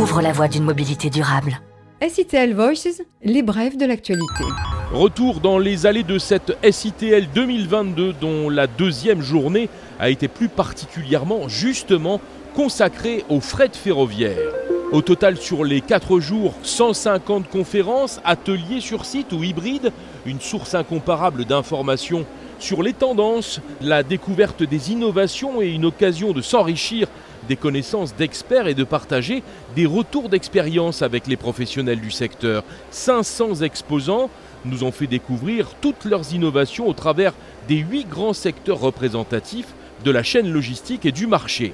ouvre 0.00 0.22
la 0.22 0.32
voie 0.32 0.48
d'une 0.48 0.64
mobilité 0.64 1.10
durable. 1.10 1.60
SITL 2.02 2.54
Voices, 2.54 3.02
les 3.22 3.42
brèves 3.42 3.76
de 3.76 3.86
l'actualité. 3.86 4.44
Retour 4.92 5.40
dans 5.40 5.58
les 5.58 5.86
allées 5.86 6.02
de 6.02 6.18
cette 6.18 6.56
SITL 6.68 7.28
2022 7.34 8.14
dont 8.20 8.50
la 8.50 8.66
deuxième 8.66 9.22
journée 9.22 9.70
a 9.98 10.10
été 10.10 10.28
plus 10.28 10.48
particulièrement 10.48 11.48
justement 11.48 12.20
consacrée 12.54 13.24
au 13.28 13.40
fret 13.40 13.70
ferroviaire. 13.72 14.52
Au 14.92 15.02
total, 15.02 15.36
sur 15.36 15.64
les 15.64 15.80
4 15.80 16.20
jours, 16.20 16.54
150 16.62 17.48
conférences, 17.48 18.20
ateliers 18.24 18.80
sur 18.80 19.06
site 19.06 19.32
ou 19.32 19.42
hybrides, 19.42 19.92
une 20.26 20.40
source 20.40 20.74
incomparable 20.74 21.44
d'informations 21.44 22.26
sur 22.58 22.82
les 22.82 22.92
tendances, 22.92 23.60
la 23.80 24.02
découverte 24.02 24.62
des 24.62 24.92
innovations 24.92 25.62
et 25.62 25.68
une 25.68 25.84
occasion 25.84 26.32
de 26.32 26.42
s'enrichir 26.42 27.08
des 27.48 27.56
connaissances 27.56 28.14
d'experts 28.14 28.66
et 28.66 28.74
de 28.74 28.84
partager 28.84 29.42
des 29.76 29.86
retours 29.86 30.28
d'expérience 30.28 31.02
avec 31.02 31.26
les 31.26 31.36
professionnels 31.36 32.00
du 32.00 32.10
secteur. 32.10 32.64
500 32.90 33.62
exposants 33.62 34.30
nous 34.64 34.84
ont 34.84 34.92
fait 34.92 35.06
découvrir 35.06 35.68
toutes 35.80 36.04
leurs 36.04 36.32
innovations 36.32 36.88
au 36.88 36.92
travers 36.92 37.34
des 37.68 37.76
huit 37.76 38.08
grands 38.08 38.32
secteurs 38.32 38.80
représentatifs 38.80 39.74
de 40.04 40.10
la 40.10 40.22
chaîne 40.22 40.50
logistique 40.50 41.06
et 41.06 41.12
du 41.12 41.26
marché. 41.26 41.72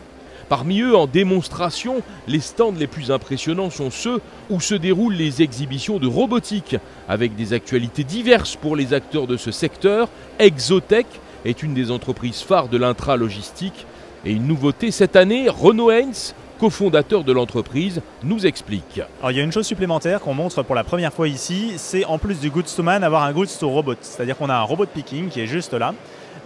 Parmi 0.49 0.81
eux, 0.81 0.97
en 0.97 1.07
démonstration, 1.07 2.03
les 2.27 2.41
stands 2.41 2.73
les 2.73 2.89
plus 2.89 3.13
impressionnants 3.13 3.71
sont 3.71 3.91
ceux 3.91 4.21
où 4.51 4.61
se 4.61 4.75
déroulent 4.75 5.15
les 5.15 5.43
exhibitions 5.43 5.99
de 5.99 6.09
robotique, 6.09 6.77
avec 7.09 7.37
des 7.37 7.53
actualités 7.53 8.03
diverses 8.03 8.57
pour 8.57 8.75
les 8.75 8.93
acteurs 8.93 9.29
de 9.29 9.37
ce 9.37 9.53
secteur. 9.53 10.09
Exotech 10.41 11.07
est 11.45 11.63
une 11.63 11.73
des 11.73 11.93
entreprises 11.93 12.41
phares 12.41 12.69
de 12.69 12.79
l'intralogistique. 12.79 13.87
Et 14.25 14.33
une 14.33 14.47
nouveauté 14.47 14.91
cette 14.91 15.17
année, 15.17 15.49
Renaud 15.49 15.91
Heinz, 15.91 16.35
cofondateur 16.59 17.25
de 17.25 17.33
l'entreprise, 17.33 18.03
nous 18.23 18.45
explique. 18.45 19.01
Alors 19.21 19.31
il 19.31 19.39
y 19.39 19.41
a 19.41 19.43
une 19.43 19.53
chose 19.53 19.67
supplémentaire 19.67 20.21
qu'on 20.21 20.35
montre 20.35 20.63
pour 20.63 20.75
la 20.75 20.85
première 20.85 21.13
fois 21.13 21.27
ici, 21.27 21.73
c'est 21.77 22.05
en 22.05 22.19
plus 22.19 22.39
du 22.39 22.51
Goods 22.51 22.65
to 22.77 22.83
Man, 22.83 23.03
avoir 23.03 23.23
un 23.23 23.33
Goods 23.33 23.47
to 23.59 23.69
Robot. 23.71 23.95
C'est-à-dire 24.03 24.37
qu'on 24.37 24.51
a 24.51 24.55
un 24.55 24.63
robot 24.63 24.85
de 24.85 24.91
picking 24.91 25.29
qui 25.31 25.41
est 25.41 25.47
juste 25.47 25.73
là. 25.73 25.95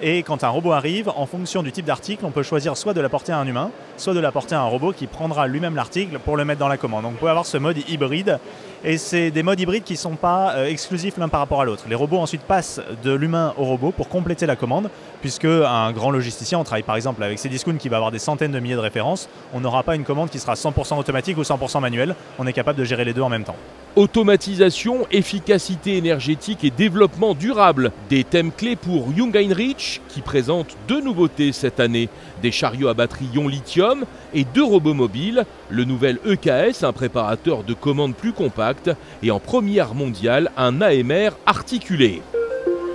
Et 0.00 0.22
quand 0.22 0.44
un 0.44 0.48
robot 0.48 0.72
arrive, 0.72 1.10
en 1.16 1.26
fonction 1.26 1.62
du 1.62 1.72
type 1.72 1.84
d'article, 1.84 2.24
on 2.24 2.30
peut 2.30 2.42
choisir 2.42 2.76
soit 2.76 2.94
de 2.94 3.00
l'apporter 3.00 3.32
à 3.32 3.38
un 3.38 3.46
humain, 3.46 3.70
soit 3.96 4.14
de 4.14 4.20
l'apporter 4.20 4.54
à 4.54 4.60
un 4.60 4.66
robot 4.66 4.92
qui 4.92 5.06
prendra 5.06 5.46
lui-même 5.48 5.74
l'article 5.74 6.18
pour 6.18 6.36
le 6.36 6.44
mettre 6.44 6.60
dans 6.60 6.68
la 6.68 6.76
commande. 6.76 7.02
Donc 7.02 7.14
on 7.16 7.20
peut 7.20 7.28
avoir 7.28 7.46
ce 7.46 7.58
mode 7.58 7.78
hybride. 7.88 8.38
Et 8.86 8.98
c'est 8.98 9.30
des 9.30 9.42
modes 9.42 9.58
hybrides 9.58 9.82
qui 9.82 9.94
ne 9.94 9.98
sont 9.98 10.16
pas 10.16 10.56
euh, 10.56 10.66
exclusifs 10.66 11.16
l'un 11.16 11.30
par 11.30 11.40
rapport 11.40 11.62
à 11.62 11.64
l'autre. 11.64 11.84
Les 11.88 11.94
robots 11.94 12.18
ensuite 12.18 12.42
passent 12.42 12.82
de 13.02 13.14
l'humain 13.14 13.54
au 13.56 13.64
robot 13.64 13.92
pour 13.92 14.10
compléter 14.10 14.44
la 14.44 14.56
commande, 14.56 14.90
puisque 15.22 15.46
un 15.46 15.90
grand 15.92 16.10
logisticien, 16.10 16.58
on 16.58 16.64
travaille 16.64 16.82
par 16.82 16.96
exemple 16.96 17.22
avec 17.22 17.38
Cdiscount 17.38 17.78
qui 17.78 17.88
va 17.88 17.96
avoir 17.96 18.12
des 18.12 18.18
centaines 18.18 18.52
de 18.52 18.60
milliers 18.60 18.74
de 18.74 18.80
références, 18.80 19.30
on 19.54 19.60
n'aura 19.60 19.84
pas 19.84 19.96
une 19.96 20.04
commande 20.04 20.28
qui 20.28 20.38
sera 20.38 20.52
100% 20.52 20.98
automatique 20.98 21.38
ou 21.38 21.42
100% 21.42 21.80
manuelle, 21.80 22.14
on 22.38 22.46
est 22.46 22.52
capable 22.52 22.78
de 22.78 22.84
gérer 22.84 23.06
les 23.06 23.14
deux 23.14 23.22
en 23.22 23.30
même 23.30 23.44
temps. 23.44 23.56
Automatisation, 23.96 25.06
efficacité 25.12 25.96
énergétique 25.96 26.64
et 26.64 26.70
développement 26.70 27.32
durable. 27.34 27.92
Des 28.08 28.24
thèmes 28.24 28.50
clés 28.50 28.74
pour 28.74 29.12
Young 29.12 29.36
Heinrich 29.36 30.02
qui 30.08 30.20
présente 30.20 30.76
deux 30.88 31.00
nouveautés 31.00 31.52
cette 31.52 31.78
année. 31.78 32.08
Des 32.42 32.50
chariots 32.50 32.88
à 32.88 32.94
batterie 32.94 33.28
ion 33.32 33.46
lithium 33.46 34.04
et 34.34 34.44
deux 34.44 34.64
robots 34.64 34.94
mobiles. 34.94 35.44
Le 35.70 35.84
nouvel 35.84 36.18
EKS, 36.26 36.82
un 36.82 36.92
préparateur 36.92 37.62
de 37.62 37.72
commandes 37.72 38.16
plus 38.16 38.32
compact. 38.32 38.73
Et 39.22 39.30
en 39.30 39.40
première 39.40 39.94
mondiale, 39.94 40.50
un 40.56 40.80
AMR 40.80 41.30
articulé. 41.46 42.22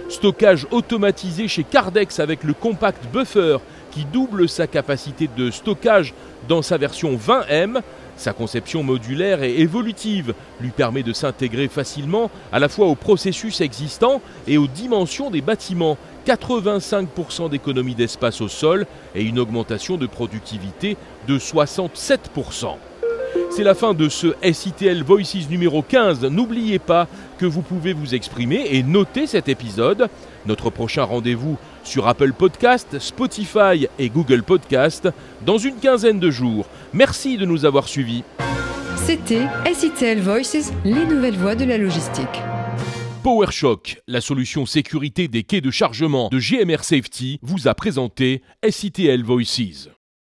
Stockage 0.09 0.65
automatisé 0.71 1.48
chez 1.48 1.63
Cardex 1.63 2.19
avec 2.19 2.43
le 2.43 2.53
Compact 2.53 3.05
Buffer 3.13 3.57
qui 3.91 4.05
double 4.05 4.50
sa 4.50 4.67
capacité 4.67 5.29
de 5.36 5.51
stockage 5.51 6.13
dans 6.48 6.62
sa 6.62 6.77
version 6.77 7.15
20M. 7.15 7.81
Sa 8.17 8.33
conception 8.33 8.83
modulaire 8.83 9.43
et 9.43 9.59
évolutive 9.59 10.33
lui 10.59 10.71
permet 10.71 11.03
de 11.03 11.13
s'intégrer 11.13 11.67
facilement 11.67 12.29
à 12.51 12.59
la 12.59 12.69
fois 12.69 12.88
aux 12.88 12.95
processus 12.95 13.62
existants 13.62 14.21
et 14.48 14.57
aux 14.57 14.67
dimensions 14.67 15.29
des 15.29 15.41
bâtiments. 15.41 15.98
85% 16.27 17.50
d'économie 17.50 17.95
d'espace 17.95 18.41
au 18.41 18.48
sol 18.48 18.86
et 19.15 19.24
une 19.24 19.39
augmentation 19.39 19.98
de 19.98 20.05
productivité 20.05 20.98
de 21.27 21.39
67%. 21.39 22.75
C'est 23.59 23.65
la 23.65 23.75
fin 23.75 23.93
de 23.93 24.07
ce 24.07 24.27
SITL 24.41 25.03
Voices 25.03 25.49
numéro 25.49 25.81
15. 25.81 26.23
N'oubliez 26.23 26.79
pas 26.79 27.09
que 27.37 27.45
vous 27.45 27.61
pouvez 27.61 27.91
vous 27.91 28.15
exprimer 28.15 28.65
et 28.71 28.83
noter 28.83 29.27
cet 29.27 29.49
épisode. 29.49 30.07
Notre 30.45 30.69
prochain 30.69 31.03
rendez-vous 31.03 31.57
sur 31.83 32.07
Apple 32.07 32.31
Podcast, 32.31 32.99
Spotify 32.99 33.89
et 33.99 34.07
Google 34.07 34.43
Podcast 34.43 35.09
dans 35.45 35.57
une 35.57 35.75
quinzaine 35.75 36.21
de 36.21 36.31
jours. 36.31 36.67
Merci 36.93 37.36
de 37.36 37.45
nous 37.45 37.65
avoir 37.65 37.89
suivis. 37.89 38.23
C'était 38.95 39.45
SITL 39.73 40.21
Voices, 40.21 40.71
les 40.86 41.05
nouvelles 41.05 41.36
voies 41.36 41.55
de 41.55 41.65
la 41.65 41.77
logistique. 41.77 42.39
PowerShock, 43.23 44.01
la 44.07 44.21
solution 44.21 44.65
sécurité 44.65 45.27
des 45.27 45.43
quais 45.43 45.60
de 45.60 45.69
chargement 45.69 46.29
de 46.29 46.39
GMR 46.39 46.86
Safety, 46.86 47.39
vous 47.41 47.67
a 47.67 47.73
présenté 47.73 48.41
SITL 48.65 49.21
Voices. 49.21 49.89